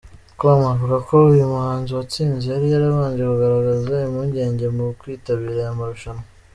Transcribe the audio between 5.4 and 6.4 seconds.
aya marushanwa.